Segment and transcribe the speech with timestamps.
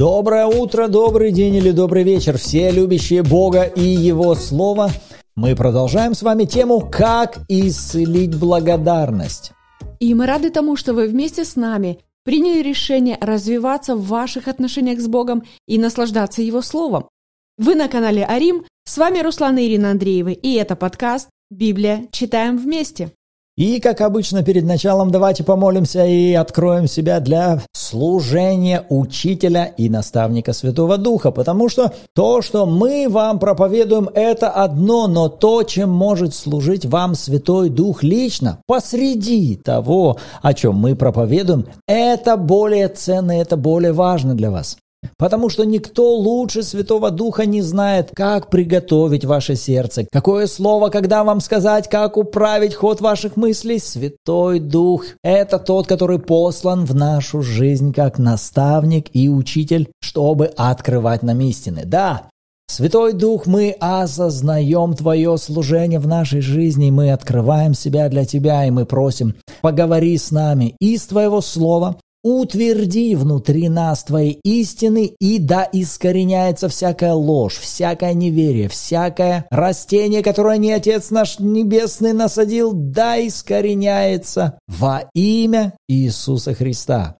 [0.00, 4.90] Доброе утро, добрый день или добрый вечер, все любящие Бога и Его Слово.
[5.36, 9.52] Мы продолжаем с вами тему «Как исцелить благодарность».
[9.98, 15.00] И мы рады тому, что вы вместе с нами приняли решение развиваться в ваших отношениях
[15.00, 17.10] с Богом и наслаждаться Его Словом.
[17.58, 22.08] Вы на канале Арим, с вами Руслан и Ирина Андреевы, и это подкаст «Библия.
[22.10, 23.12] Читаем вместе».
[23.60, 30.54] И, как обычно, перед началом давайте помолимся и откроем себя для служения учителя и наставника
[30.54, 36.34] Святого Духа, потому что то, что мы вам проповедуем, это одно, но то, чем может
[36.34, 43.58] служить вам Святой Дух лично, посреди того, о чем мы проповедуем, это более ценно, это
[43.58, 44.78] более важно для вас.
[45.20, 51.24] Потому что никто лучше Святого Духа не знает, как приготовить ваше сердце, какое слово, когда
[51.24, 53.78] вам сказать, как управить ход ваших мыслей.
[53.78, 61.22] Святой Дух– это тот, который послан в нашу жизнь как наставник и учитель, чтобы открывать
[61.22, 61.82] нам истины.
[61.84, 62.30] Да,
[62.70, 68.70] Святой Дух, мы осознаем Твое служение в нашей жизни, мы открываем себя для Тебя, и
[68.70, 75.66] мы просим, поговори с нами из Твоего Слова, Утверди внутри нас Твои истины, и да
[75.72, 84.58] искореняется всякая ложь, всякое неверие, всякое растение, которое не Отец наш Небесный насадил, да искореняется
[84.68, 87.16] во имя Иисуса Христа.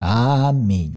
[0.00, 0.96] Аминь.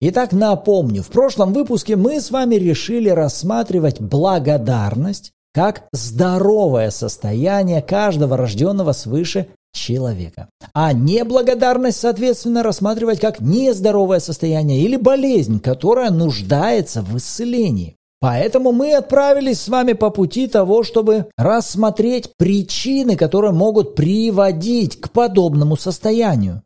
[0.00, 8.36] Итак, напомню, в прошлом выпуске мы с вами решили рассматривать благодарность как здоровое состояние каждого
[8.36, 10.48] рожденного свыше человека.
[10.74, 17.96] А неблагодарность, соответственно, рассматривать как нездоровое состояние или болезнь, которая нуждается в исцелении.
[18.20, 25.10] Поэтому мы отправились с вами по пути того, чтобы рассмотреть причины, которые могут приводить к
[25.10, 26.62] подобному состоянию.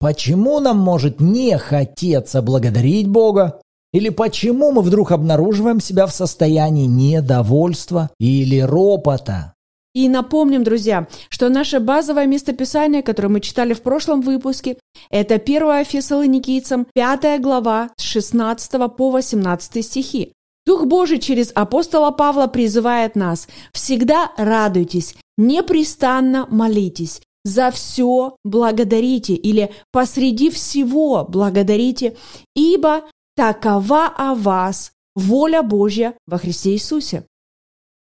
[0.00, 3.60] Почему нам может не хотеться благодарить Бога?
[3.92, 9.54] Или почему мы вдруг обнаруживаем себя в состоянии недовольства или ропота?
[9.94, 14.78] И напомним, друзья, что наше базовое местописание, которое мы читали в прошлом выпуске,
[15.10, 20.32] это 1 Фессалоникийцам, 5 глава, с 16 по 18 стихи.
[20.66, 29.72] Дух Божий через апостола Павла призывает нас «Всегда радуйтесь, непрестанно молитесь, за все благодарите» или
[29.92, 32.18] «посреди всего благодарите,
[32.54, 37.24] ибо такова о вас воля Божья во Христе Иисусе».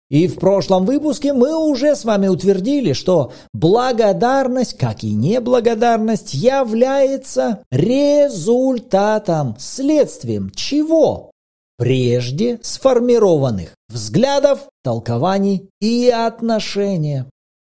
[0.08, 7.64] И в прошлом выпуске мы уже с вами утвердили, что благодарность, как и неблагодарность, является
[7.72, 11.32] результатом, следствием чего?
[11.76, 17.26] Прежде сформированных взглядов, толкований и отношения.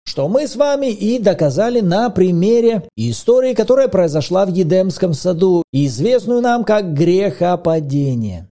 [0.06, 6.42] Что мы с вами и доказали на примере истории, которая произошла в Едемском саду, известную
[6.42, 8.48] нам как грехопадение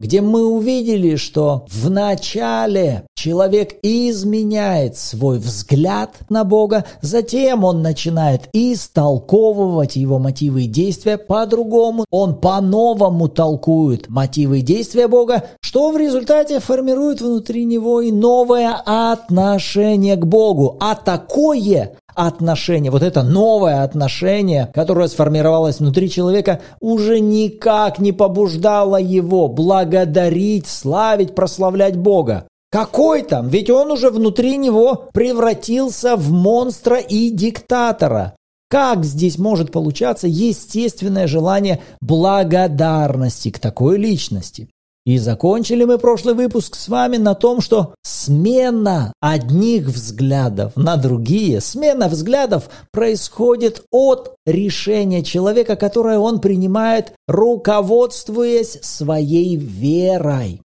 [0.00, 8.48] где мы увидели, что в начале человек изменяет свой взгляд на Бога, затем он начинает
[8.52, 15.96] истолковывать его мотивы и действия по-другому, он по-новому толкует мотивы и действия Бога, что в
[15.96, 20.76] результате формирует внутри него и новое отношение к Богу.
[20.78, 28.96] А такое отношение, вот это новое отношение, которое сформировалось внутри человека, уже никак не побуждало
[28.96, 32.48] его благодарить, славить, прославлять Бога.
[32.70, 33.48] Какой там?
[33.48, 38.34] Ведь он уже внутри него превратился в монстра и диктатора.
[38.68, 44.68] Как здесь может получаться естественное желание благодарности к такой личности?
[45.08, 51.62] И закончили мы прошлый выпуск с вами на том, что смена одних взглядов на другие,
[51.62, 60.60] смена взглядов происходит от решения человека, которое он принимает, руководствуясь своей верой.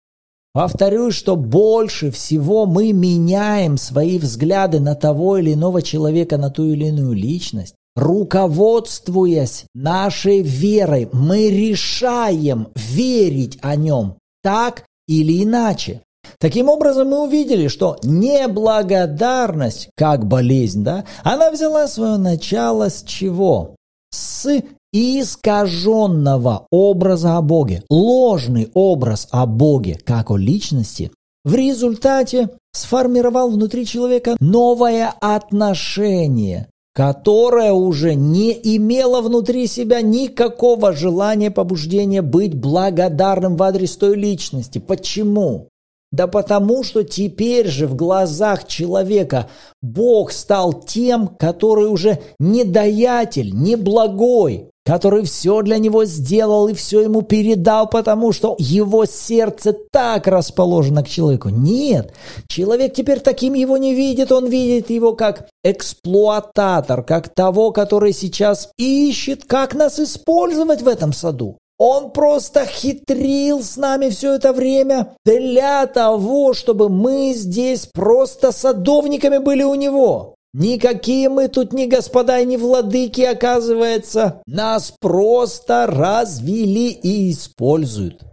[0.54, 6.64] Повторюсь, что больше всего мы меняем свои взгляды на того или иного человека, на ту
[6.64, 7.76] или иную личность.
[7.96, 16.02] Руководствуясь нашей верой, мы решаем верить о нем, так или иначе.
[16.40, 23.76] Таким образом, мы увидели, что неблагодарность, как болезнь, да, она взяла свое начало с чего?
[24.12, 24.62] С
[24.94, 31.12] искаженного образа о Боге, ложный образ о Боге, как о личности,
[31.44, 41.52] в результате сформировал внутри человека новое отношение которая уже не имела внутри себя никакого желания,
[41.52, 44.80] побуждения быть благодарным в адрес той личности.
[44.80, 45.70] Почему?
[46.12, 49.50] Да потому что теперь же в глазах человека
[49.82, 56.74] Бог стал тем, который уже не даятель, не благой, который все для него сделал и
[56.74, 61.50] все ему передал, потому что его сердце так расположено к человеку.
[61.50, 62.14] Нет,
[62.48, 68.72] человек теперь таким его не видит, он видит его как эксплуататор, как того, который сейчас
[68.78, 71.58] ищет, как нас использовать в этом саду.
[71.84, 79.40] Он просто хитрил с нами все это время для того, чтобы мы здесь просто садовниками
[79.40, 80.36] были у него.
[80.54, 84.42] Никакие мы тут не господа и не владыки, оказывается.
[84.46, 88.24] Нас просто развели и используют.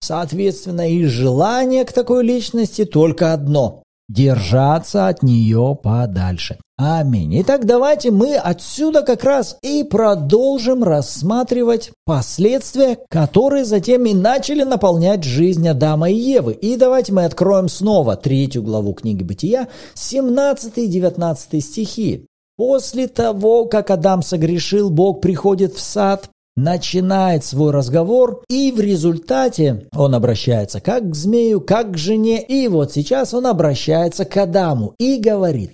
[0.00, 6.58] Соответственно, и желание к такой личности только одно держаться от нее подальше.
[6.80, 7.40] Аминь.
[7.40, 15.24] Итак, давайте мы отсюда как раз и продолжим рассматривать последствия, которые затем и начали наполнять
[15.24, 16.52] жизнь Адама и Евы.
[16.52, 22.26] И давайте мы откроем снова третью главу книги Бытия, 17 и 19 стихи.
[22.56, 29.88] После того, как Адам согрешил, Бог приходит в сад, начинает свой разговор, и в результате
[29.96, 34.94] он обращается как к змею, как к жене, и вот сейчас он обращается к Адаму
[34.98, 35.72] и говорит.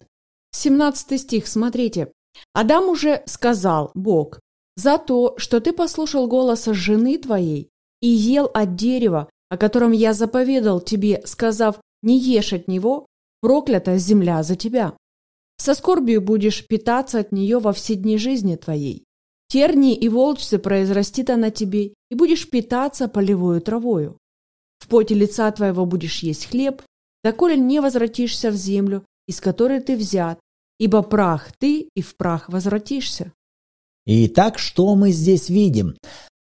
[0.55, 2.13] 17 стих, смотрите.
[2.53, 4.41] Адам уже сказал, Бог,
[4.77, 7.71] за то, что ты послушал голоса жены твоей
[8.01, 13.07] и ел от дерева, о котором я заповедал тебе, сказав, не ешь от него,
[13.41, 14.97] проклята земля за тебя.
[15.59, 19.05] Со скорбью будешь питаться от нее во все дни жизни твоей.
[19.49, 24.19] Тернии и волчцы произрастит она тебе, и будешь питаться полевою травою.
[24.79, 26.83] В поте лица твоего будешь есть хлеб,
[27.23, 30.39] доколе не возвратишься в землю, из которой ты взят,
[30.85, 33.33] ибо прах ты и в прах возвратишься.
[34.07, 35.97] Итак, что мы здесь видим?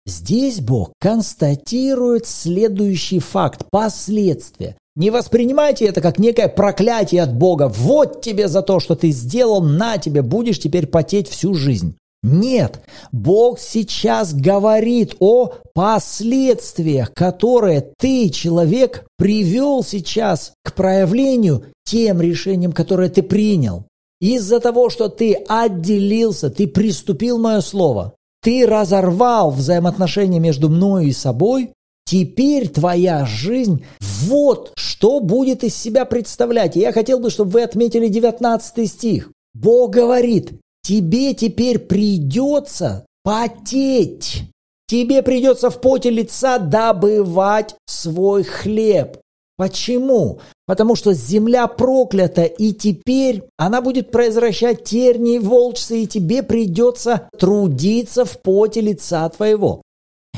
[0.07, 4.79] Здесь Бог констатирует следующий факт, последствия.
[4.97, 7.69] Не воспринимайте это как некое проклятие от Бога.
[7.69, 11.97] Вот тебе за то, что ты сделал, на тебе, будешь теперь потеть всю жизнь.
[12.23, 12.81] Нет,
[13.13, 23.11] Бог сейчас говорит о последствиях, которые ты, человек, привел сейчас к проявлению тем решением, которое
[23.11, 23.85] ты принял.
[24.21, 31.13] Из-за того, что ты отделился, ты приступил мое слово, ты разорвал взаимоотношения между мною и
[31.13, 31.73] собой,
[32.05, 36.77] теперь твоя жизнь вот что будет из себя представлять.
[36.77, 39.33] И я хотел бы, чтобы вы отметили 19 стих.
[39.55, 40.53] Бог говорит,
[40.83, 44.43] тебе теперь придется потеть.
[44.87, 49.19] Тебе придется в поте лица добывать свой хлеб.
[49.57, 50.41] Почему?
[50.71, 58.25] Потому что земля проклята, и теперь она будет произвращать тернии, волчцы, и тебе придется трудиться
[58.25, 59.83] в поте лица твоего.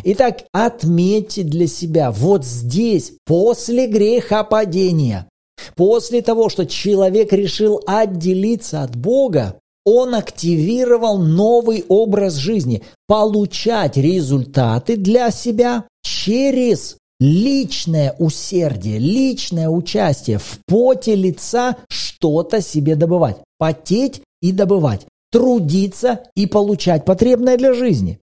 [0.04, 5.28] Итак, отметьте для себя, вот здесь, после грехопадения,
[5.76, 14.96] после того, что человек решил отделиться от Бога, он активировал новый образ жизни, получать результаты
[14.96, 24.50] для себя через личное усердие, личное участие в поте лица что-то себе добывать, потеть и
[24.50, 28.18] добывать, трудиться и получать потребное для жизни.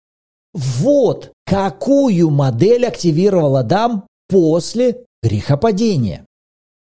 [0.55, 6.25] Вот какую модель активировал Адам после грехопадения.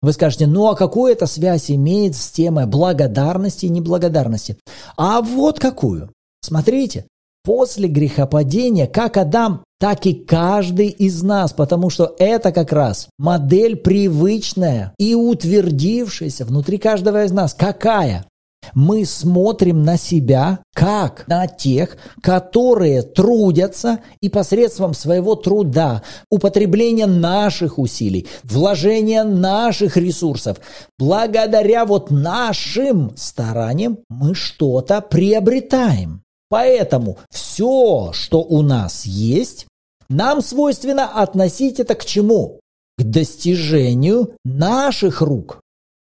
[0.02, 4.58] Вы скажете, ну а какую это связь имеет с темой благодарности и неблагодарности?
[4.98, 6.12] А вот какую.
[6.42, 7.06] Смотрите,
[7.50, 13.75] после грехопадения, как Адам, так и каждый из нас, потому что это как раз модель
[13.75, 17.56] привычная и утвердившаяся внутри каждого из нас.
[17.56, 18.27] Какая?
[18.75, 27.79] мы смотрим на себя как на тех, которые трудятся и посредством своего труда, употребления наших
[27.79, 30.60] усилий, вложения наших ресурсов,
[31.00, 36.22] благодаря вот нашим стараниям мы что-то приобретаем.
[36.50, 39.68] Поэтому все, что у нас есть,
[40.10, 42.60] нам свойственно относить это к чему?
[42.98, 45.62] К достижению наших рук.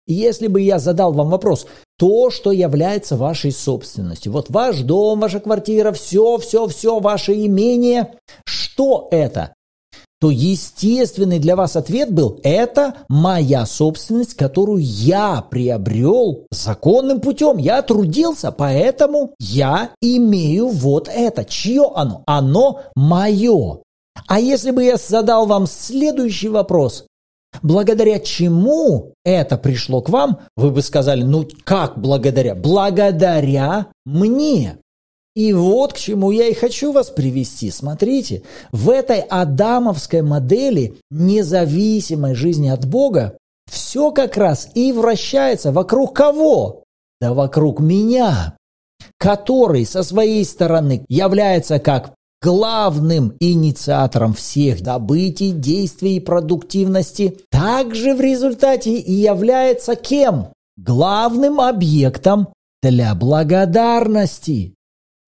[0.07, 5.39] Если бы я задал вам вопрос, то, что является вашей собственностью, вот ваш дом, ваша
[5.39, 9.55] квартира, все, все, все, ваше имение, что это?
[10.23, 17.83] То естественный для вас ответ был «это моя собственность, которую я приобрел законным путем, я
[17.83, 21.45] трудился, поэтому я имею вот это».
[21.45, 22.23] Чье оно?
[22.25, 23.81] Оно мое.
[24.29, 27.05] А если бы я задал вам следующий вопрос,
[27.61, 32.55] благодаря чему это пришло к вам, вы бы сказали, ну как благодаря?
[32.55, 34.79] Благодаря мне.
[35.35, 37.71] И вот к чему я и хочу вас привести.
[37.71, 43.39] Смотрите, в этой адамовской модели независимой жизни от Бога
[43.71, 46.85] все как раз и вращается вокруг кого?
[47.21, 48.57] Да вокруг меня.
[49.19, 58.21] который со своей стороны является как главным инициатором всех добытий, действий и продуктивности, также в
[58.21, 60.49] результате и является кем?
[60.77, 62.49] Главным объектом
[62.83, 64.75] для благодарности.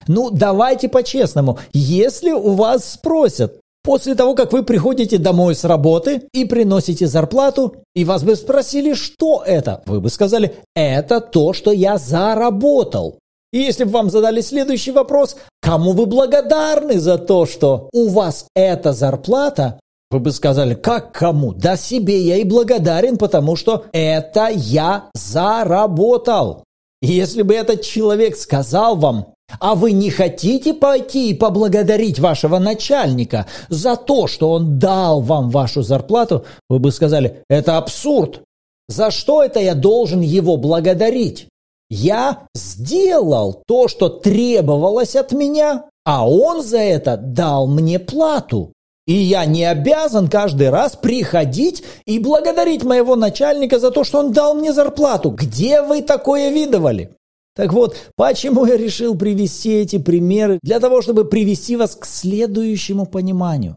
[0.08, 1.58] Ну, давайте по-честному.
[1.73, 7.76] Если у вас спросят, после того, как вы приходите домой с работы и приносите зарплату,
[7.94, 13.18] и вас бы спросили, что это, вы бы сказали, это то, что я заработал.
[13.52, 18.46] И если бы вам задали следующий вопрос, кому вы благодарны за то, что у вас
[18.56, 19.78] эта зарплата,
[20.11, 21.52] вы бы сказали, как кому?
[21.52, 26.63] Да себе я и благодарен, потому что это я заработал.
[27.04, 33.46] Если бы этот человек сказал вам, а вы не хотите пойти и поблагодарить вашего начальника
[33.68, 38.42] за то, что он дал вам вашу зарплату, вы бы сказали, это абсурд.
[38.88, 41.49] За что это я должен его благодарить?
[41.90, 48.73] Я сделал то, что требовалось от меня, а он за это дал мне плату.
[49.06, 54.32] И я не обязан каждый раз приходить и благодарить моего начальника за то, что он
[54.32, 55.30] дал мне зарплату.
[55.30, 57.11] Где вы такое видывали?
[57.54, 60.58] Так вот, почему я решил привести эти примеры?
[60.62, 63.76] Для того, чтобы привести вас к следующему пониманию.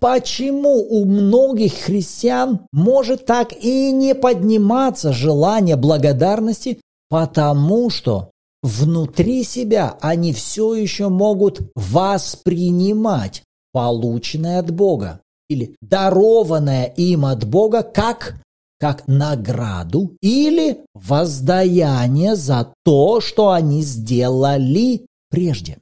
[0.00, 6.80] Почему у многих христиан может так и не подниматься желание благодарности?
[7.08, 8.30] Потому что
[8.64, 13.44] внутри себя они все еще могут воспринимать
[13.76, 18.36] полученное от Бога или дарованное им от Бога как
[18.80, 25.76] как награду или воздаяние за то, что они сделали прежде.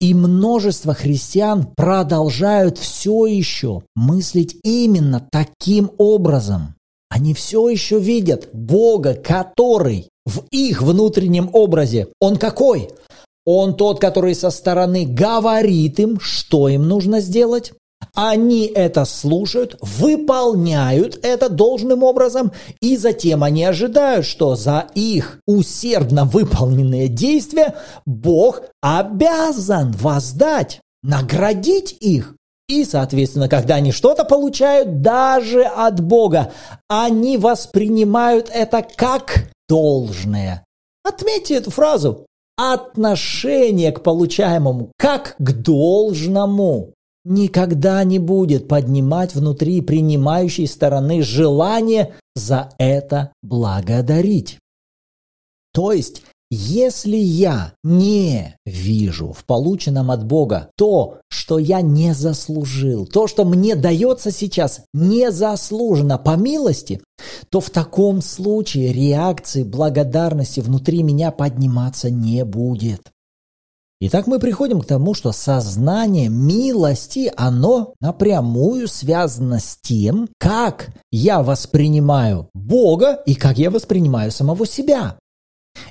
[0.00, 6.74] И множество христиан продолжают все еще мыслить именно таким образом.
[7.08, 12.90] Они все еще видят Бога, который в их внутреннем образе, Он какой?
[13.46, 17.72] Он тот, который со стороны говорит им, что им нужно сделать,
[18.14, 26.24] они это слушают, выполняют это должным образом, и затем они ожидают, что за их усердно
[26.24, 27.74] выполненные действия
[28.04, 32.34] Бог обязан воздать, наградить их.
[32.68, 36.52] И, соответственно, когда они что-то получают даже от Бога,
[36.88, 40.64] они воспринимают это как должное.
[41.04, 42.26] Отметьте эту фразу.
[42.56, 46.94] Отношение к получаемому как к должному
[47.24, 54.58] никогда не будет поднимать внутри принимающей стороны желание за это благодарить.
[55.72, 63.06] То есть, если я не вижу в полученном от Бога то, что я не заслужил,
[63.06, 67.02] то, что мне дается сейчас незаслуженно по милости,
[67.50, 73.10] то в таком случае реакции благодарности внутри меня подниматься не будет.
[73.98, 81.42] Итак, мы приходим к тому, что сознание милости, оно напрямую связано с тем, как я
[81.42, 85.16] воспринимаю Бога и как я воспринимаю самого себя.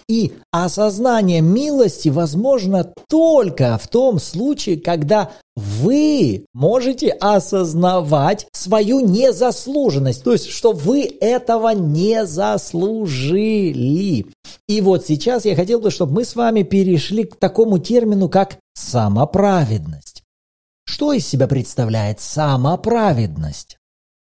[0.07, 10.33] И осознание милости возможно только в том случае, когда вы можете осознавать свою незаслуженность, то
[10.33, 13.05] есть, что вы этого не заслужили.
[14.67, 18.57] И вот сейчас я хотел бы, чтобы мы с вами перешли к такому термину, как
[18.73, 20.23] самоправедность.
[20.85, 23.77] Что из себя представляет самоправедность?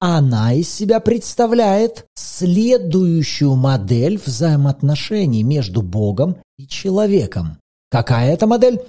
[0.03, 7.59] Она из себя представляет следующую модель взаимоотношений между Богом и человеком.
[7.91, 8.81] Какая это модель?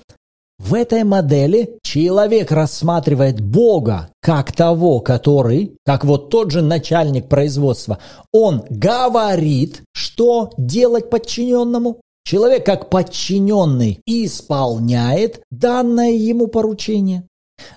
[0.59, 7.99] В этой модели человек рассматривает Бога как того, который, как вот тот же начальник производства,
[8.33, 12.01] он говорит, что делать подчиненному.
[12.25, 17.25] Человек как подчиненный исполняет данное ему поручение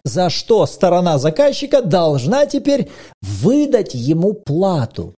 [0.04, 2.90] за что сторона заказчика должна теперь
[3.22, 5.16] выдать ему плату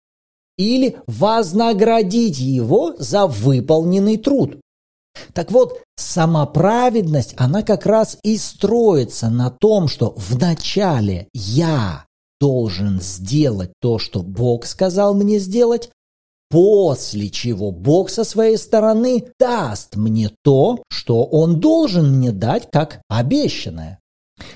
[0.56, 4.60] или вознаградить его за выполненный труд.
[5.32, 12.04] Так вот, сама праведность, она как раз и строится на том, что вначале я
[12.40, 15.90] должен сделать то, что Бог сказал мне сделать,
[16.50, 23.02] после чего Бог со своей стороны даст мне то, что Он должен мне дать как
[23.08, 23.98] обещанное.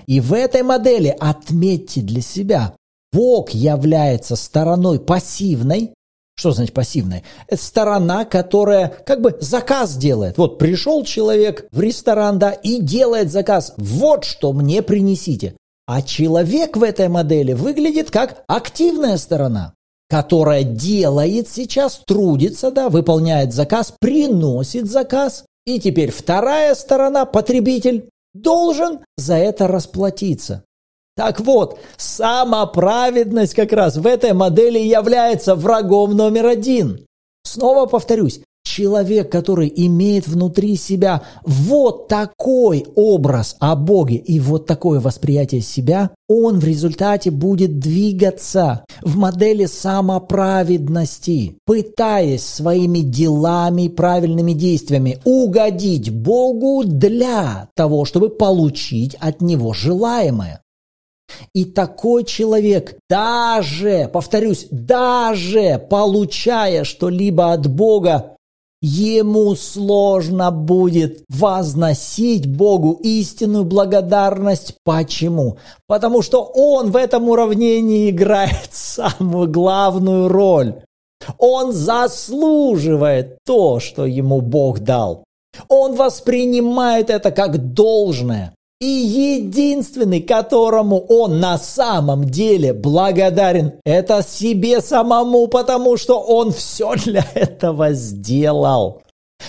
[0.06, 2.74] И в этой модели отметьте для себя,
[3.12, 5.92] Бог является стороной пассивной.
[6.34, 7.22] Что значит пассивная?
[7.46, 10.38] Это сторона, которая как бы заказ делает.
[10.38, 13.74] Вот пришел человек в ресторан, да, и делает заказ.
[13.76, 15.54] Вот что мне принесите.
[15.86, 19.74] А человек в этой модели выглядит как активная сторона,
[20.08, 29.00] которая делает сейчас, трудится, да, выполняет заказ, приносит заказ И теперь вторая сторона, потребитель, должен
[29.16, 30.64] за это расплатиться.
[31.14, 37.06] Так вот, самоправедность как раз в этой модели является врагом номер один.
[37.44, 45.00] Снова повторюсь, человек, который имеет внутри себя вот такой образ о Боге и вот такое
[45.00, 55.18] восприятие себя, он в результате будет двигаться в модели самоправедности, пытаясь своими делами, правильными действиями
[55.24, 60.60] угодить Богу для того, чтобы получить от Него желаемое.
[61.54, 68.36] И такой человек, даже, повторюсь, даже получая что-либо от Бога,
[68.82, 74.74] ему сложно будет возносить Богу истинную благодарность.
[74.84, 75.56] Почему?
[75.86, 80.82] Потому что он в этом уравнении играет самую главную роль.
[81.38, 85.24] Он заслуживает то, что ему Бог дал.
[85.68, 88.52] Он воспринимает это как должное.
[88.82, 96.96] И единственный, которому он на самом деле благодарен, это себе самому, потому что он все
[96.96, 99.00] для этого сделал.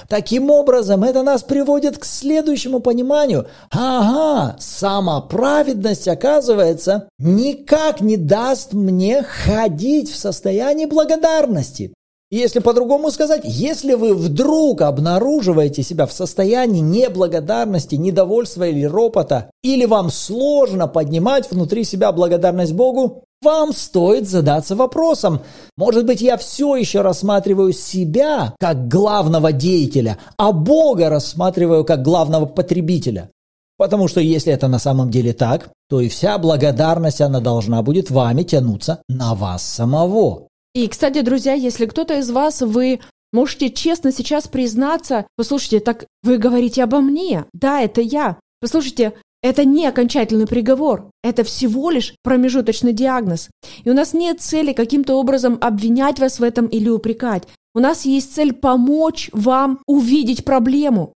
[0.08, 3.48] Таким образом, это нас приводит к следующему пониманию.
[3.72, 11.92] Ага, сама праведность, оказывается, никак не даст мне ходить в состоянии благодарности.
[12.34, 19.86] Если по-другому сказать, если вы вдруг обнаруживаете себя в состоянии неблагодарности, недовольства или ропота, или
[19.86, 25.42] вам сложно поднимать внутри себя благодарность Богу, вам стоит задаться вопросом,
[25.78, 32.48] может быть, я все еще рассматриваю себя как главного деятеля, а Бога рассматриваю как главного
[32.48, 33.30] потребителя.
[33.78, 38.10] Потому что если это на самом деле так, то и вся благодарность, она должна будет
[38.10, 40.48] вами тянуться на вас самого.
[40.74, 43.00] И, кстати, друзья, если кто-то из вас, вы
[43.32, 48.40] можете честно сейчас признаться, послушайте, так вы говорите обо мне, да, это я.
[48.60, 53.50] Послушайте, это не окончательный приговор, это всего лишь промежуточный диагноз.
[53.84, 57.44] И у нас нет цели каким-то образом обвинять вас в этом или упрекать.
[57.76, 61.14] У нас есть цель помочь вам увидеть проблему.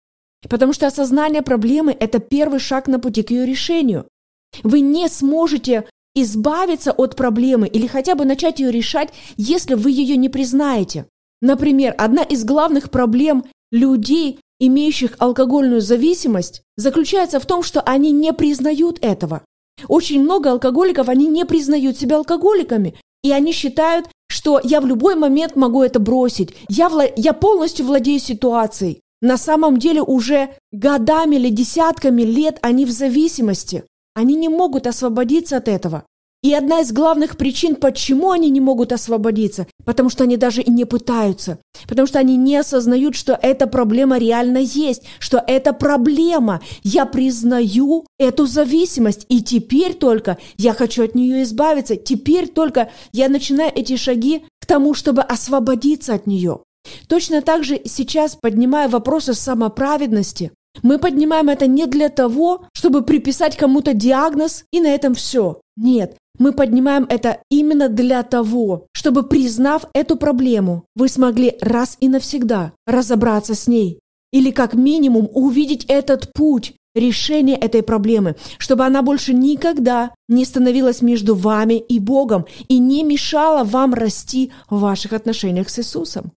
[0.48, 4.08] Потому что осознание проблемы– это первый шаг на пути к ее решению.
[4.62, 5.86] Вы не сможете
[6.22, 11.06] избавиться от проблемы или хотя бы начать ее решать, если вы ее не признаете.
[11.42, 18.34] Например, одна из главных проблем людей, имеющих алкогольную зависимость, заключается в том, что они не
[18.34, 19.44] признают этого.
[19.88, 25.16] Очень много алкоголиков, они не признают себя алкоголиками, и они считают, что я в любой
[25.16, 29.02] момент могу это бросить, я, вла- я полностью владею ситуацией.
[29.22, 33.84] На самом деле уже годами или десятками лет они в зависимости.
[34.18, 36.04] Они не могут освободиться от этого.
[36.42, 40.72] И одна из главных причин, почему они не могут освободиться, потому что они даже и
[40.72, 46.62] не пытаются, потому что они не осознают, что эта проблема реально есть, что это проблема.
[46.82, 53.30] Я признаю эту зависимость, и теперь только я хочу от нее избавиться, теперь только я
[53.30, 56.62] начинаю эти шаги к тому, чтобы освободиться от нее.
[57.08, 60.52] Точно так же сейчас, поднимая вопросы самоправедности,
[60.84, 65.62] мы поднимаем это не для того, чтобы приписать кому-то диагноз и на этом все.
[65.76, 72.10] Нет, мы поднимаем это именно для того, чтобы, признав эту проблему, вы смогли раз и
[72.10, 74.00] навсегда разобраться с ней.
[74.32, 81.02] Или как минимум увидеть этот путь решения этой проблемы, чтобы она больше никогда не становилась
[81.02, 86.32] между вами и Богом и не мешала вам расти в ваших отношениях с Иисусом.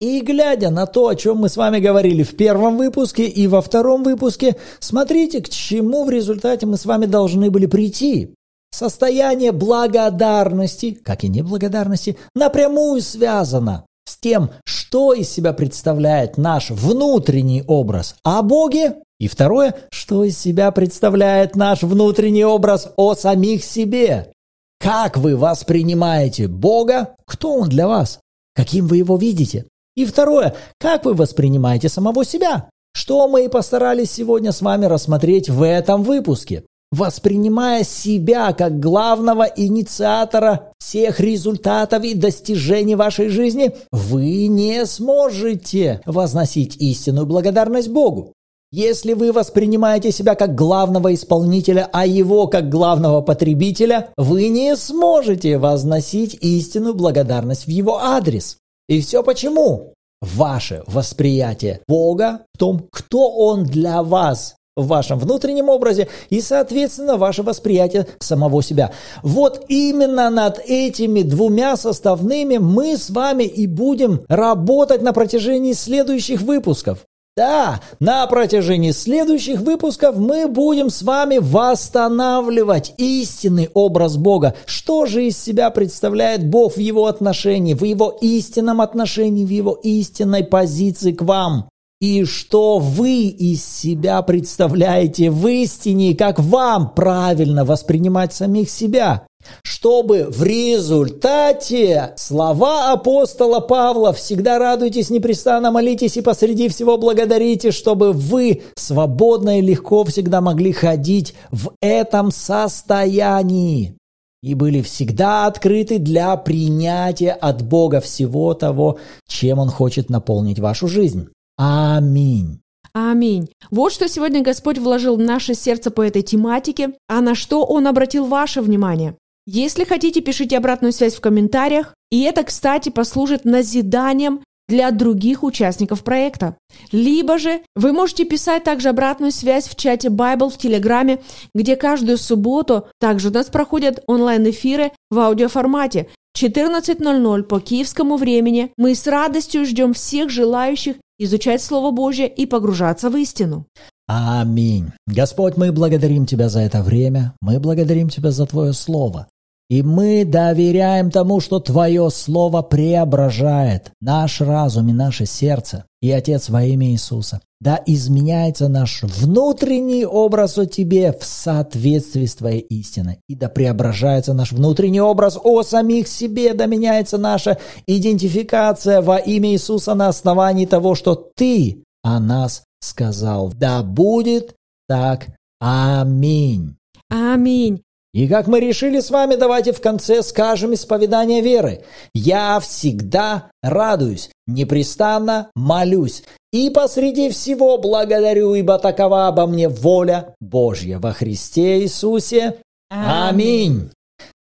[0.00, 3.60] И глядя на то, о чем мы с вами говорили в первом выпуске и во
[3.60, 8.34] втором выпуске, смотрите, к чему в результате мы с вами должны были прийти.
[8.70, 17.64] Состояние благодарности, как и неблагодарности, напрямую связано с тем, что из себя представляет наш внутренний
[17.66, 24.32] образ о Боге, и второе, что из себя представляет наш внутренний образ о самих себе.
[24.78, 28.20] Как вы воспринимаете Бога, кто Он для вас?
[28.58, 29.66] Каким вы его видите.
[29.94, 32.68] И второе, как вы воспринимаете самого себя.
[32.92, 36.64] Что мы и постарались сегодня с вами рассмотреть в этом выпуске.
[36.90, 46.74] Воспринимая себя как главного инициатора всех результатов и достижений вашей жизни, вы не сможете возносить
[46.78, 48.32] истинную благодарность Богу.
[48.70, 55.56] Если вы воспринимаете себя как главного исполнителя, а его как главного потребителя, вы не сможете
[55.56, 58.58] возносить истинную благодарность в его адрес.
[58.86, 59.94] И все почему?
[60.20, 67.16] Ваше восприятие Бога в том, кто Он для вас в вашем внутреннем образе и, соответственно,
[67.16, 68.92] ваше восприятие самого себя.
[69.22, 76.42] Вот именно над этими двумя составными мы с вами и будем работать на протяжении следующих
[76.42, 77.06] выпусков.
[77.38, 84.56] Да, на протяжении следующих выпусков мы будем с вами восстанавливать истинный образ Бога.
[84.66, 89.74] Что же из себя представляет Бог в его отношении, в его истинном отношении, в его
[89.84, 91.68] истинной позиции к вам?
[92.00, 99.27] И что вы из себя представляете в истине, как вам правильно воспринимать самих себя?
[99.62, 108.12] Чтобы в результате слова апостола Павла «Всегда радуйтесь, непрестанно молитесь и посреди всего благодарите», чтобы
[108.12, 113.98] вы свободно и легко всегда могли ходить в этом состоянии
[114.42, 120.86] и были всегда открыты для принятия от Бога всего того, чем Он хочет наполнить вашу
[120.88, 121.28] жизнь.
[121.56, 122.60] Аминь.
[122.92, 123.48] Аминь.
[123.70, 127.86] Вот что сегодня Господь вложил в наше сердце по этой тематике, а на что Он
[127.86, 129.16] обратил ваше внимание.
[129.50, 131.94] Если хотите, пишите обратную связь в комментариях.
[132.10, 136.58] И это, кстати, послужит назиданием для других участников проекта.
[136.92, 141.22] Либо же вы можете писать также обратную связь в чате Bible в Телеграме,
[141.54, 146.08] где каждую субботу также у нас проходят онлайн-эфиры в аудиоформате.
[146.36, 153.08] 14.00 по киевскому времени мы с радостью ждем всех желающих изучать Слово Божье и погружаться
[153.08, 153.64] в истину.
[154.06, 154.92] Аминь.
[155.06, 159.26] Господь, мы благодарим Тебя за это время, мы благодарим Тебя за Твое Слово.
[159.68, 165.84] И мы доверяем тому, что Твое Слово преображает наш разум и наше сердце.
[166.00, 172.36] И, Отец, во имя Иисуса, да изменяется наш внутренний образ о Тебе в соответствии с
[172.36, 173.18] Твоей истиной.
[173.28, 179.50] И да преображается наш внутренний образ о самих себе, да меняется наша идентификация во имя
[179.50, 183.52] Иисуса на основании того, что Ты о нас сказал.
[183.52, 184.54] Да будет
[184.88, 185.26] так.
[185.60, 186.76] Аминь.
[187.10, 187.82] Аминь.
[188.18, 191.84] И как мы решили с вами, давайте в конце скажем исповедание веры.
[192.12, 196.24] Я всегда радуюсь, непрестанно молюсь.
[196.52, 202.56] И посреди всего благодарю, ибо такова обо мне воля Божья во Христе Иисусе.
[202.90, 203.92] Аминь.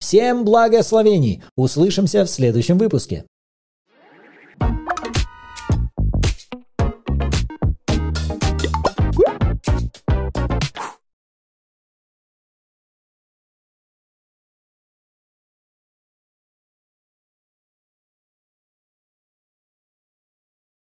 [0.00, 1.42] Всем благословений.
[1.56, 3.24] Услышимся в следующем выпуске.
[4.60, 4.91] thank you